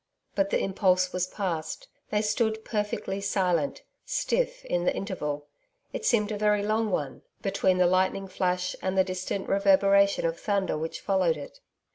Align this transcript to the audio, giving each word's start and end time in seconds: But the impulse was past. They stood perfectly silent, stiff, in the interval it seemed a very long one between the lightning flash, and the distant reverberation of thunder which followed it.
But 0.33 0.49
the 0.49 0.57
impulse 0.59 1.13
was 1.13 1.27
past. 1.27 1.87
They 2.09 2.23
stood 2.23 2.65
perfectly 2.65 3.21
silent, 3.21 3.83
stiff, 4.03 4.65
in 4.65 4.83
the 4.85 4.95
interval 4.95 5.45
it 5.93 6.07
seemed 6.07 6.31
a 6.31 6.39
very 6.39 6.63
long 6.63 6.89
one 6.89 7.21
between 7.43 7.77
the 7.77 7.85
lightning 7.85 8.27
flash, 8.27 8.75
and 8.81 8.97
the 8.97 9.03
distant 9.03 9.47
reverberation 9.47 10.25
of 10.25 10.39
thunder 10.39 10.75
which 10.75 11.01
followed 11.01 11.37
it. 11.37 11.59